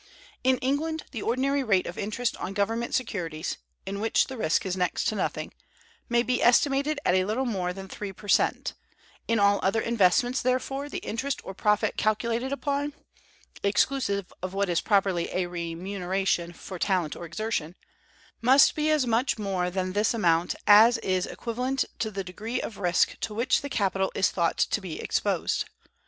In 0.43 0.57
England, 0.63 1.03
the 1.11 1.21
ordinary 1.21 1.61
rate 1.63 1.85
of 1.85 1.95
interest 1.95 2.35
on 2.37 2.55
government 2.55 2.95
securities, 2.95 3.57
in 3.85 3.99
which 3.99 4.25
the 4.25 4.35
risk 4.35 4.65
is 4.65 4.75
next 4.75 5.03
to 5.09 5.15
nothing, 5.15 5.53
may 6.09 6.23
be 6.23 6.41
estimated 6.41 6.99
at 7.05 7.13
a 7.13 7.23
little 7.23 7.45
more 7.45 7.71
than 7.71 7.87
three 7.87 8.11
per 8.11 8.27
cent: 8.27 8.73
in 9.27 9.37
all 9.37 9.59
other 9.61 9.79
investments, 9.79 10.41
therefore, 10.41 10.89
the 10.89 11.05
interest 11.05 11.39
or 11.43 11.53
profit 11.53 11.97
calculated 11.97 12.51
upon 12.51 12.93
(exclusively 13.61 14.25
of 14.41 14.55
what 14.55 14.69
is 14.69 14.81
properly 14.81 15.29
a 15.33 15.45
remuneration 15.45 16.51
for 16.51 16.79
talent 16.79 17.15
or 17.15 17.23
exertion) 17.25 17.75
must 18.41 18.73
be 18.73 18.89
as 18.89 19.05
much 19.05 19.37
more 19.37 19.69
than 19.69 19.93
this 19.93 20.15
amount 20.15 20.55
as 20.65 20.97
is 20.97 21.27
equivalent 21.27 21.85
to 21.99 22.09
the 22.09 22.23
degree 22.23 22.59
of 22.59 22.79
risk 22.79 23.19
to 23.19 23.35
which 23.35 23.61
the 23.61 23.69
capital 23.69 24.11
is 24.15 24.31
thought 24.31 24.57
to 24.57 24.81
be 24.81 24.99
exposed. 24.99 25.65